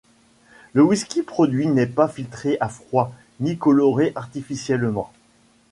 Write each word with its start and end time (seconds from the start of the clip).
Le 0.73 0.81
whisky 0.81 1.21
produit 1.21 1.67
n’est 1.67 1.85
pas 1.85 2.07
filtré 2.07 2.57
à 2.59 2.69
froid, 2.69 3.13
ni 3.39 3.59
coloré 3.59 4.13
artificiellement. 4.15 5.13